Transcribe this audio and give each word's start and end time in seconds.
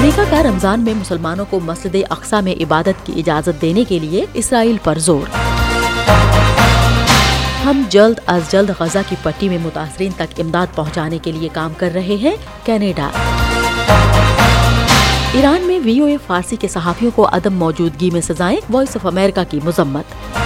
امریکہ 0.00 0.22
کا 0.30 0.42
رمضان 0.42 0.80
میں 0.80 0.94
مسلمانوں 0.94 1.44
کو 1.50 1.60
مسجد 1.60 1.96
اقسا 2.10 2.40
میں 2.40 2.62
عبادت 2.62 3.06
کی 3.06 3.12
اجازت 3.16 3.62
دینے 3.62 3.84
کے 3.84 3.98
لیے 3.98 4.26
اسرائیل 4.34 4.76
پر 4.84 4.98
زور۔ 4.98 5.36
ہم 7.64 7.82
جلد 7.88 8.20
از 8.26 8.42
جلد 8.50 8.70
غزہ 8.78 8.98
کی 9.08 9.16
پٹی 9.22 9.48
میں 9.48 9.58
متاثرین 9.62 10.12
تک 10.16 10.40
امداد 10.40 10.66
پہنچانے 10.74 11.18
کے 11.18 11.32
لیے 11.32 11.48
کام 11.52 11.72
کر 11.76 11.90
رہے 11.94 12.14
ہیں 12.14 12.36
کینیڈا۔ 12.64 13.10
ایران 15.32 15.60
میں 15.60 15.78
وی 15.84 16.00
او 16.00 16.06
اے 16.06 16.16
فارسی 16.26 16.56
کے 16.56 16.68
صحافیوں 16.68 17.10
کو 17.14 17.28
عدم 17.32 17.54
موجودگی 17.54 18.10
میں 18.10 18.20
سزائیں، 18.20 18.60
وائس 18.70 18.96
آف 18.96 19.06
امریکہ 19.06 19.42
کی 19.50 19.60
مذمت۔ 19.64 20.38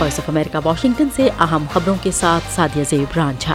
وائس 0.00 0.18
آف 0.18 0.28
امریکہ، 0.28 0.58
واشنگٹن 0.64 1.06
سے 1.16 1.28
اہم 1.40 1.64
خبروں 1.72 1.96
کے 2.02 2.10
ساتھ 2.10 2.54
سادیہ 2.54 2.82
زیب 2.90 3.12
رانجھا۔ 3.16 3.54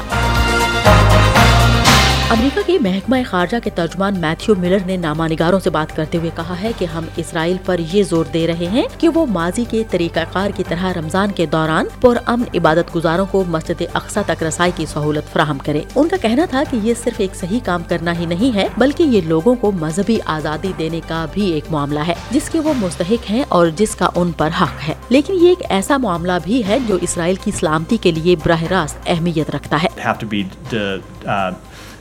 امریکہ 2.30 2.62
کے 2.66 2.78
محکمہ 2.82 3.16
خارجہ 3.30 3.58
کے 3.64 3.70
ترجمان 3.70 4.20
میتھیو 4.20 4.56
ملر 4.56 4.78
نے 4.86 4.98
نامہ 4.98 5.24
نگاروں 5.24 5.60
سے 5.60 5.70
بات 5.70 5.96
کرتے 5.96 6.18
ہوئے 6.18 6.30
کہا 6.36 6.56
ہے 6.62 6.72
کہ 6.78 6.86
ہم 6.86 7.06
اسرائیل 7.16 7.58
پر 7.66 7.80
یہ 7.94 8.04
زور 8.04 8.26
دے 8.34 8.48
رہے 8.48 8.66
ہیں 8.66 8.84
کہ 8.98 9.10
وہ 9.10 9.26
ماضی 9.26 9.64
کے 9.70 9.84
طریقہ 9.90 10.20
کار 10.32 10.50
کی 10.56 10.64
طرح 10.68 10.94
رمضان 10.94 11.32
کے 11.32 11.46
دوران 11.46 11.86
پر 12.02 12.18
امن 12.26 12.58
عبادت 12.58 12.96
گزاروں 12.96 13.26
کو 13.32 13.44
مسجد 13.48 13.82
اقسا 13.94 14.22
تک 14.26 14.44
رسائی 14.44 14.72
کی 14.76 14.86
سہولت 14.86 15.34
فراہم 15.34 15.58
کرے۔ 15.58 15.82
ان 15.96 16.08
کا 16.08 16.18
کہنا 16.18 16.46
تھا 16.50 16.64
کہ 16.70 16.78
یہ 16.84 16.94
صرف 17.04 17.14
ایک 17.18 17.36
صحیح 17.36 17.60
کام 17.66 17.84
کرنا 17.88 18.20
ہی 18.20 18.26
نہیں 18.26 18.56
ہے، 18.56 18.68
بلکہ 18.78 19.04
یہ 19.04 19.22
لوگوں 19.26 19.56
کو 19.56 19.72
مذہبی 19.72 20.20
آزادی 20.26 20.74
دینے 20.78 21.02
کا 21.08 21.26
بھی 21.34 21.52
ایک 21.52 21.64
معاملہ 21.70 22.00
ہے، 22.08 22.14
جس 22.32 22.50
کے 22.50 22.60
وہ 22.60 22.74
مستحق 22.78 23.32
ہیں 23.32 23.44
اور 23.50 23.68
جس 23.76 23.96
کا 23.96 24.10
ان 24.16 24.32
پر 24.32 24.50
حق 24.62 24.90
ہے۔ 24.90 24.94
لیکن 25.10 25.34
یہ 25.34 25.50
ایک 25.50 25.64
ایسا 25.70 25.98
معاملہ 25.98 26.32
بھی 26.44 26.68
ہے 26.68 26.78
جو 26.88 26.98
اسرائیل 27.02 27.36
کی 27.36 27.52
سلامتی 27.52 27.98
کے 27.98 28.12
لیے 28.12 28.36
براہ 28.36 28.64
راست 28.64 28.98
اہمیت 29.08 29.50
رکھتا 29.50 29.78
ہے۔ 29.84 29.88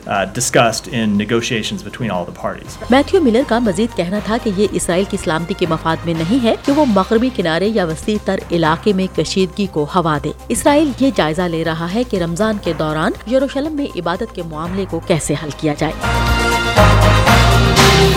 Be 0.05 0.11
uh, 0.11 0.25
discussed 0.25 0.87
in 0.87 1.17
negotiations 1.17 1.83
between 1.83 2.11
all 2.11 2.25
the 2.25 2.45
parties. 2.45 2.77
Matthew 2.89 3.21
Miller 3.21 3.41
کا 3.47 3.59
مزید 3.59 3.97
کہنا 3.97 4.19
تھا 4.25 4.37
کہ 4.43 4.51
یہ 4.57 4.67
اسرائیل 4.71 5.05
کی 5.09 5.17
سلامتی 5.17 5.53
کے 5.57 5.65
مفاد 5.69 5.97
میں 6.05 6.13
نہیں 6.13 6.43
ہے 6.43 6.55
کہ 6.65 6.71
وہ 6.71 6.85
مغربی 6.85 7.29
کنارے 7.35 7.67
یا 7.67 7.85
وسیع 7.85 8.17
تر 8.25 8.39
علاقے 8.51 8.93
میں 8.93 9.17
کشیدگی 9.17 9.65
کو 9.65 9.85
ہوا 9.95 10.17
دے۔ 10.23 10.31
اسرائیل 10.47 10.91
یہ 10.99 11.11
جائزہ 11.15 11.41
لے 11.41 11.63
رہا 11.63 11.93
ہے 11.93 12.03
کہ 12.03 12.17
رمضان 12.17 12.57
کے 12.63 12.73
دوران 12.79 13.11
یروشلم 13.31 13.75
میں 13.75 13.85
عبادت 13.95 14.35
کے 14.35 14.43
معاملے 14.43 14.85
کو 14.89 14.99
کیسے 15.07 15.33
حل 15.43 15.49
کیا 15.57 15.73
جائے۔ 15.77 15.93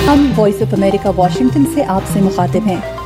ہم 0.06 0.32
وائس 0.36 0.54
آف 0.60 0.74
امریکہ 0.74 1.08
واشنگٹن 1.16 1.64
سے 1.74 1.84
آپ 1.84 2.02
سے 2.12 2.20
مخاطب 2.20 2.66
ہیں۔ 2.66 3.01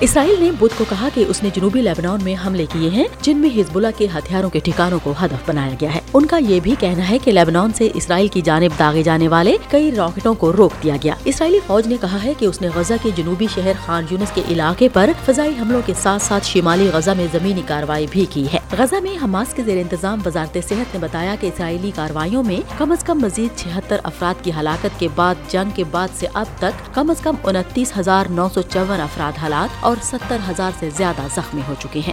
اسرائیل 0.00 0.34
نے 0.38 0.50
بدھ 0.50 0.78
کو 0.78 0.84
کہا 0.88 1.08
کہ 1.14 1.24
اس 1.28 1.42
نے 1.42 1.48
جنوبی 1.54 1.82
لیبنان 1.82 2.18
میں 2.24 2.34
حملے 2.46 2.66
کیے 2.72 2.90
ہیں، 2.90 3.04
جن 3.22 3.36
میں 3.36 3.60
ہزب 3.60 3.76
اللہ 3.76 3.88
کے 3.96 4.06
ہتھیاروں 4.14 4.50
کے 4.50 4.58
ٹھکانوں 4.58 4.98
کو 5.02 5.14
ہدف 5.22 5.48
بنایا 5.48 5.74
گیا 5.80 5.94
ہے۔ 5.94 6.00
ان 6.14 6.26
کا 6.26 6.36
یہ 6.36 6.60
بھی 6.60 6.74
کہنا 6.80 7.10
ہے 7.10 7.18
کہ 7.18 7.32
لیبنان 7.32 7.72
سے 7.72 7.88
اسرائیل 7.94 8.28
کی 8.28 8.40
جانب 8.40 8.78
داغے 8.78 9.02
جانے 9.02 9.28
والے 9.28 9.56
کئی 9.70 9.92
راکٹوں 9.92 10.34
کو 10.34 10.52
روک 10.52 10.82
دیا 10.82 10.96
گیا۔ 11.02 11.14
اسرائیلی 11.24 11.58
فوج 11.66 11.86
نے 11.86 11.96
کہا 12.00 12.18
ہے 12.24 12.32
کہ 12.38 12.46
اس 12.46 12.60
نے 12.60 12.68
غزہ 12.74 12.94
کے 13.02 13.10
جنوبی 13.16 13.46
شہر 13.54 13.72
خان 13.86 14.04
یونس 14.10 14.30
کے 14.34 14.42
علاقے 14.48 14.88
پر 14.92 15.10
فضائی 15.26 15.52
حملوں 15.60 15.80
کے 15.86 15.92
ساتھ 16.02 16.22
ساتھ 16.22 16.46
شمالی 16.46 16.90
غزہ 16.92 17.10
میں 17.16 17.26
زمینی 17.32 17.62
کارروائی 17.66 18.06
بھی 18.10 18.26
کی 18.30 18.46
ہے۔ 18.52 18.58
غزہ 18.78 18.96
میں 19.02 19.24
حماس 19.24 19.54
کے 19.54 19.62
زیر 19.62 19.78
انتظام 19.78 20.20
وزارت 20.26 20.58
صحت 20.68 20.94
نے 20.94 20.98
بتایا 21.00 21.34
کہ 21.40 21.46
اسرائیلی 21.46 21.90
کارروائیوں 21.94 22.44
میں 22.44 22.60
کم 22.78 22.92
از 22.92 23.04
کم 23.04 23.18
مزید 23.18 23.58
چھہتر 23.58 23.96
افراد 24.02 24.44
کی 24.44 24.50
ہلاکت 24.60 25.00
کے 25.00 25.08
بعد، 25.14 25.34
جنگ 25.48 25.70
کے 25.74 25.84
بعد 25.90 26.08
سے 26.18 26.26
اب 26.34 26.46
تک 26.58 26.94
کم 26.94 27.10
از 27.10 27.20
کم 27.20 27.34
انتیس 27.44 27.92
ہزار 27.98 28.26
نو 28.30 28.48
سو 28.54 28.62
چون 28.62 29.00
افراد 29.00 29.32
ہلاک 29.46 29.83
اور 29.84 29.96
ستر 30.02 30.36
ہزار 30.50 30.70
سے 30.78 30.90
زیادہ 30.90 31.22
زخمی 31.34 31.60
ہو 31.68 31.74
چکے 31.82 32.00
ہیں۔ 32.06 32.12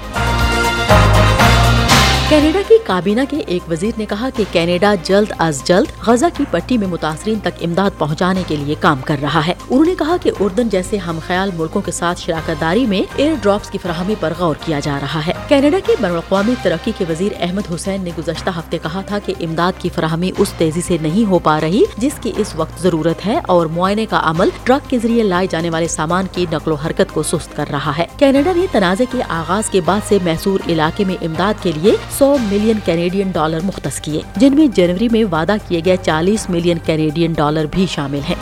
کینیڈا 2.29 2.59
کی 2.67 2.75
کابینہ 2.91 3.21
کے 3.29 3.37
ایک 3.47 3.71
وزیر 3.71 3.91
نے 3.97 4.05
کہا 4.05 4.29
کہ 4.35 4.43
کینیڈا 4.51 4.95
جلد 5.03 5.31
از 5.37 5.63
جلد 5.63 6.07
غزہ 6.07 6.25
کی 6.33 6.43
پٹی 6.51 6.77
میں 6.77 6.87
متاثرین 6.87 7.39
تک 7.39 7.63
امداد 7.63 7.89
پہنچانے 7.97 8.43
کے 8.47 8.55
لیے 8.55 8.75
کام 8.79 9.01
کر 9.05 9.15
رہا 9.21 9.47
ہے۔ 9.47 9.53
انہوں 9.69 9.85
نے 9.85 9.95
کہا 9.99 10.15
کہ 10.21 10.31
اردن 10.39 10.69
جیسے 10.69 10.97
ہم 10.97 11.19
خیال 11.27 11.49
ملکوں 11.57 11.81
کے 11.81 11.91
ساتھ 11.91 12.19
شراکت 12.21 12.61
داری 12.61 12.85
میں 12.85 13.01
ایئر 13.15 13.33
ڈراپس 13.41 13.69
کی 13.69 13.77
فراہمی 13.77 14.15
پر 14.19 14.33
غور 14.37 14.55
کیا 14.65 14.79
جا 14.79 14.99
رہا 15.01 15.27
ہے۔ 15.27 15.31
کینیڈا 15.47 15.77
کے 15.85 15.93
بین 16.01 16.11
الاقوامی 16.11 16.53
ترقی 16.61 16.91
کے 16.97 17.05
وزیر 17.09 17.31
احمد 17.39 17.61
حسین 17.75 18.03
نے 18.03 18.09
گزشتہ 18.17 18.49
ہفتے 18.49 18.77
کہا 18.77 19.01
تھا 19.01 19.19
کہ 19.19 19.33
امداد 19.39 19.71
کی 19.77 19.89
فراہمی 19.95 20.31
اس 20.37 20.53
تیزی 20.57 20.81
سے 20.81 20.97
نہیں 21.01 21.29
ہو 21.29 21.39
پا 21.39 21.61
رہی 21.61 21.83
جس 21.97 22.11
کی 22.21 22.31
اس 22.37 22.55
وقت 22.55 22.81
ضرورت 22.81 23.25
ہے 23.25 23.39
اور 23.47 23.65
معائنے 23.65 24.05
کا 24.05 24.21
عمل 24.23 24.49
ٹرک 24.63 24.89
کے 24.89 24.99
ذریعے 24.99 25.23
لائے 25.23 25.47
جانے 25.49 25.69
والے 25.69 25.87
سامان 25.87 26.25
کی 26.31 26.45
نقل 26.51 26.71
و 26.71 26.75
حرکت 26.75 27.13
کو 27.13 27.23
سست 27.23 27.55
کر 27.55 27.65
رہا 27.71 27.97
ہے۔ 27.97 28.05
کینیڈا 28.17 28.51
نے 28.55 28.65
تنازع 28.71 29.03
کے 29.11 29.23
آغاز 29.29 29.69
کے 29.69 29.81
بعد 29.85 29.99
سے 30.07 30.17
محصور 30.23 30.59
علاقے 30.69 31.03
میں 31.03 31.23
امداد 31.23 31.53
کے 31.63 31.71
لیے 31.75 31.91
سو 32.17 32.37
ملین 32.41 32.79
کینیڈین 32.85 33.31
ڈالر 33.31 33.59
مختص 33.63 34.01
کیے، 34.01 34.21
جن 34.35 34.55
میں 34.55 34.67
جنوری 34.75 35.09
میں 35.11 35.23
وعدہ 35.31 35.55
کیے 35.67 35.81
گئے 35.85 35.97
چالیس 35.97 36.49
ملین 36.49 36.77
کینیڈین 36.85 37.33
ڈالر 37.33 37.65
بھی 37.71 37.85
شامل 37.89 38.19
ہیں۔ 38.29 38.35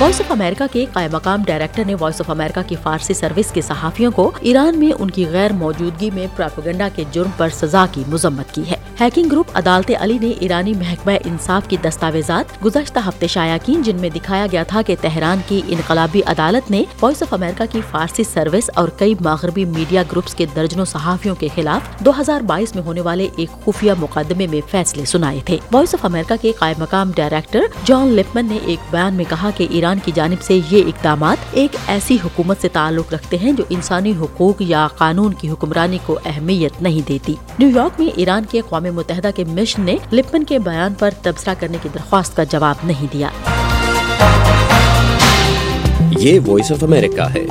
وائس 0.00 0.20
آف 0.20 0.32
امریکہ 0.32 0.64
کے 0.72 0.86
قائم 0.92 1.10
مقام 1.12 1.42
ڈائریکٹر 1.46 1.82
نے 1.86 1.94
وائس 2.00 2.20
آف 2.20 2.30
امریکہ 2.30 2.60
کی 2.68 2.76
فارسی 2.82 3.14
سروس 3.14 3.52
کے 3.52 3.60
صحافیوں 3.60 4.12
کو 4.12 4.30
ایران 4.40 4.78
میں 4.78 4.92
ان 4.98 5.10
کی 5.10 5.26
غیر 5.30 5.52
موجودگی 5.52 6.10
میں 6.10 6.26
پراپگنڈا 6.36 6.88
کے 6.94 7.04
جرم 7.12 7.30
پر 7.36 7.48
سزا 7.48 7.86
کی 7.92 8.02
مذمت 8.08 8.54
کی 8.54 8.62
ہے۔ 8.70 8.76
ہیکنگ 9.00 9.28
گروپ 9.32 9.46
عدالت 9.54 9.90
علی 10.00 10.18
نے 10.20 10.32
ایرانی 10.40 10.72
محکمہ 10.72 11.12
انصاف 11.24 11.68
کی 11.68 11.76
دستاویزات 11.82 12.64
گزشتہ 12.64 12.98
ہفتے 13.08 13.26
شائع 13.26 13.56
کی 13.64 13.74
جن 13.84 13.96
میں 14.00 14.08
دکھایا 14.08 14.46
گیا 14.52 14.62
تھا 14.62 14.82
کہ 14.82 14.96
تہران 15.00 15.38
کی 15.48 15.60
انقلابی 15.68 16.22
عدالت 16.26 16.70
نے 16.70 16.84
وائس 17.02 17.22
آف 17.22 17.34
امریکہ 17.34 17.64
کی 17.72 17.80
فارسی 17.90 18.24
سروس 18.24 18.70
اور 18.74 18.88
کئی 18.88 19.14
مغربی 19.20 19.64
میڈیا 19.64 20.02
گروپس 20.02 20.34
کے 20.34 20.46
درجنوں 20.56 20.84
صحافیوں 20.84 21.34
کے 21.34 21.48
خلاف 21.54 22.00
دو 22.00 22.12
ہزار 22.20 22.40
بائیس 22.40 22.74
میں 22.74 22.82
ہونے 22.82 23.00
والے 23.00 23.28
ایک 23.36 23.64
خفیہ 23.64 23.92
مقدمے 23.98 24.46
میں 24.46 24.60
فیصلے 24.70 25.04
سنائے 25.04 25.40
تھے۔ 25.44 25.58
وائس 25.72 25.94
آف 25.94 26.04
امریکہ 26.04 26.34
کے 26.40 26.52
قائم 26.58 26.82
مقام 26.82 27.10
ڈائریکٹر 27.16 27.60
جان 27.84 28.08
لپمن 28.08 28.46
نے 28.46 28.58
ایک 28.66 28.78
بیان 28.90 29.14
میں 29.14 29.24
کہا 29.28 29.50
کہ 29.56 29.66
ایران 29.70 29.89
کی 29.98 30.12
جانب 30.14 30.42
سے 30.42 30.60
یہ 30.70 30.82
اقدامات 30.86 31.36
ایک 31.52 31.76
ایسی 31.86 32.18
حکومت 32.24 32.56
سے 32.60 32.68
تعلق 32.68 33.14
رکھتے 33.14 33.38
ہیں 33.38 33.52
جو 33.52 33.64
انسانی 33.68 34.12
حقوق 34.20 34.62
یا 34.62 34.88
قانون 34.98 35.34
کی 35.34 35.50
حکمرانی 35.50 35.98
کو 36.06 36.18
اہمیت 36.24 36.82
نہیں 36.82 37.08
دیتی۔ 37.08 37.34
نیو 37.58 37.68
یارک 37.68 38.00
میں 38.00 38.08
ایران 38.16 38.42
کے 38.50 38.58
اقوام 38.58 38.82
متحدہ 38.82 39.30
کے 39.36 39.44
مشن 39.44 39.82
نے 39.82 39.96
لپمن 40.12 40.44
کے 40.44 40.58
بیان 40.58 40.94
پر 40.94 41.10
تبصرہ 41.22 41.54
کرنے 41.58 41.78
کی 41.82 41.88
درخواست 41.94 42.36
کا 42.36 42.44
جواب 42.44 42.74
نہیں 42.84 43.06
دیا۔ 43.12 43.28
یہ 46.18 46.40
وائس 46.46 46.72
آف 46.72 46.84
امریکہ 46.84 47.20
ہے۔ 47.20 47.46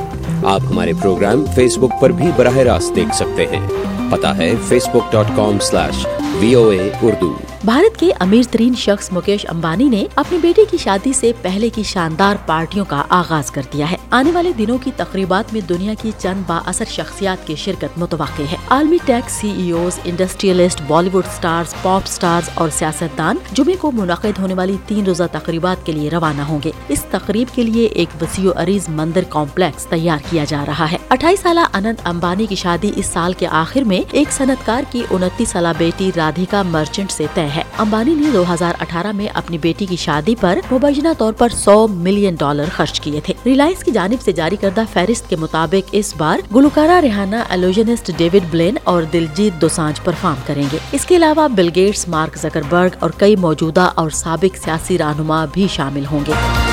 آپ 0.45 0.61
ہمارے 0.69 0.91
پروگرام 1.01 1.45
فیس 1.55 1.77
بک 1.77 2.01
پر 2.01 2.09
بھی 2.09 2.25
براہ 2.35 2.57
راست 2.57 2.95
دیکھ 2.95 3.15
سکتے 3.15 3.47
ہیں۔ 3.47 3.67
پتا 4.11 4.37
ہے 4.37 4.51
Facebook 4.87 5.11
dot 5.11 5.25
com 5.35 5.59
slash 5.61 6.05
V 6.39 6.53
O 6.53 6.69
A 6.69 6.89
Urdu 7.01 7.33
Bharat 7.65 7.99
کے 7.99 8.11
امیر 8.19 8.41
ترین 8.51 8.75
شخص 8.75 9.09
مکیش 9.11 9.45
امبانی 9.49 9.83
نے 9.83 10.05
اپنی 10.15 10.37
بیٹی 10.37 10.61
کی 10.71 10.77
شادی 10.77 11.13
سے 11.13 11.31
پہلے 11.41 11.69
کی 11.69 11.83
شاندار 11.83 12.35
پارٹیوں 12.45 12.85
کا 12.85 13.03
آغاز 13.09 13.51
کر 13.51 13.61
دیا 13.73 13.91
ہے۔ 13.91 13.97
آنے 14.09 14.31
والے 14.31 14.51
دنوں 14.53 14.77
کی 14.77 14.91
تقریبات 14.95 15.53
میں 15.53 15.61
دنیا 15.61 15.93
کی 16.01 16.11
چند 16.17 16.43
با 16.47 16.59
اثر 16.65 16.85
شخصیات 16.89 17.47
کی 17.47 17.55
شرکت 17.55 17.97
متوقع 17.97 18.41
ہے۔ 18.51 18.55
عالمی 18.69 18.97
tech 19.05 19.29
C 19.29 19.49
E 19.49 19.71
Os, 19.71 19.99
industrialist 20.03 20.81
Bollywood 21.13 21.23
stars, 21.37 21.73
pop 21.81 22.07
stars 22.07 22.49
اور 22.53 22.69
سیاستدان 22.69 23.35
جمعے 23.53 23.75
کو 23.75 23.91
منعقد 23.91 24.39
ہونے 24.39 24.53
والی 24.53 24.77
تین 24.85 25.05
روزہ 25.05 25.23
تقریبات 25.31 25.85
کے 25.85 25.91
لیے 25.91 26.09
روانہ 26.09 26.41
ہوں 26.41 26.59
گے۔ 26.65 26.71
اس 26.87 27.05
تقریب 27.11 27.55
کے 27.55 27.63
لیے 27.63 27.85
ایک 27.85 28.09
وسیع 28.21 28.49
و 28.49 28.53
عریض 28.55 28.89
مندر 28.89 29.21
کمپلیکس 29.29 29.85
تیار 29.85 30.17
کیا 30.29 30.43
جا 30.43 30.63
رہا 30.67 30.91
ہے۔ 30.91 30.97
اٹھائیس 31.09 31.39
سالہ 31.39 31.59
اننت 31.73 32.01
امبانی 32.03 32.45
کی 32.45 32.55
شادی 32.55 32.91
اس 32.95 33.05
سال 33.05 33.33
کے 33.33 33.47
آخر 33.47 33.81
میں 33.81 34.01
ایک 34.11 34.31
صنعت 34.31 34.65
کار 34.65 34.83
کی 34.91 35.03
انتیس 35.11 35.49
سالہ 35.49 35.67
بیٹی 35.77 36.11
رادھیکا 36.15 36.61
مرچنٹ 36.61 37.11
سے 37.11 37.25
طے 37.33 37.48
ہے۔ 37.55 37.63
امبانی 37.77 38.13
نے 38.13 38.29
دو 38.33 38.43
ہزار 38.53 38.73
اٹھارہ 38.81 39.11
میں 39.11 39.27
اپنی 39.33 39.57
بیٹی 39.57 39.85
کی 39.85 39.95
شادی 39.95 40.35
پر 40.39 40.59
مبینہ 40.71 41.07
طور 41.17 41.33
پر 41.33 41.49
سو 41.49 41.87
ملین 41.87 42.35
ڈالر 42.35 42.65
خرچ 42.75 43.01
کیے 43.01 43.19
تھے۔ 43.23 43.33
ریلائنس 43.45 43.83
کی 43.83 43.91
جانب 43.91 44.21
سے 44.21 44.31
جاری 44.31 44.55
کردہ 44.55 44.83
فہرست 44.93 45.29
کے 45.29 45.35
مطابق 45.35 45.89
اس 45.91 46.13
بار 46.17 46.39
گلوکارہ 46.55 46.99
ریحانہ 46.99 47.35
ایلوجنسٹ 47.49 48.11
ڈیوڈ 48.17 48.45
بلین 48.51 48.77
اور 48.83 49.03
دلجیت 49.03 49.61
دوسانج 49.61 50.01
پرفارم 50.01 50.41
کریں 50.45 50.63
گے۔ 50.71 50.77
اس 50.91 51.05
کے 51.05 51.15
علاوہ 51.15 51.47
بل 51.47 51.69
گیٹس، 51.75 52.07
مارک 52.07 52.37
زکربرگ 52.37 52.89
اور 52.99 53.09
کئی 53.17 53.35
موجودہ 53.35 53.89
اور 53.95 54.09
سابق 54.09 54.57
سیاسی 54.57 54.97
رہنما 54.97 55.45
بھی 55.45 55.67
شامل 55.69 56.03
ہوں 56.11 56.19
گے۔ 56.27 56.68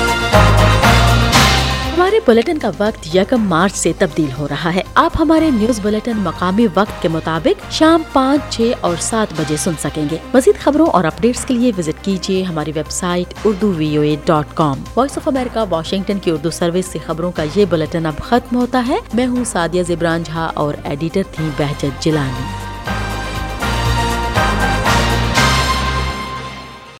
ہمارے 2.17 2.31
بلیٹن 2.31 2.57
کا 2.57 2.69
وقت 2.77 3.15
یکم 3.15 3.43
مارچ 3.47 3.73
سے 3.73 3.91
تبدیل 3.97 4.29
ہو 4.37 4.47
رہا 4.47 4.75
ہے۔ 4.75 4.81
آپ 4.95 5.11
ہمارے 5.19 5.49
نیوز 5.49 5.79
بلیٹن 5.83 6.17
مقامی 6.17 6.67
وقت 6.75 7.01
کے 7.01 7.07
مطابق 7.07 7.71
شام 7.71 8.01
پانچ، 8.13 8.41
چھ 8.49 8.71
اور 8.81 8.95
سات 8.99 9.27
بجے 9.39 9.57
سن 9.57 9.71
سکیں 9.79 10.05
گے۔ 10.11 10.17
مزید 10.33 10.59
خبروں 10.59 10.87
اور 10.87 11.03
اپڈیٹس 11.03 11.45
کے 11.45 11.53
لیے 11.53 11.71
وزٹ 11.77 12.05
کیجیے 12.05 12.43
ہماری 12.43 12.71
website 12.91 13.33
Urdu 13.43 13.71
V 13.71 13.95
O 13.97 14.01
A 14.01 14.15
dot 14.25 14.45
com. 14.53 14.83
Voice 14.95 15.17
of 15.17 15.27
America, 15.27 15.65
Washington 15.69 16.19
کی 16.19 16.31
اردو 16.31 16.49
سروس 16.49 16.85
سے 16.85 16.99
خبروں 17.05 17.31
کا 17.31 17.43
یہ 17.55 17.65
بلیٹن 17.69 18.05
اب 18.05 18.17
ختم 18.23 18.55
ہوتا 18.55 18.83
ہے۔ 18.87 18.97
میں 19.13 19.27
ہوں 19.27 19.43
سادیہ 19.45 19.83
زبران 19.83 20.23
جھا 20.23 20.51
اور 20.53 20.73
ایڈیٹر 20.83 21.21
تھی 21.31 21.49
بہجت 21.57 22.03
جلانی 22.03 22.66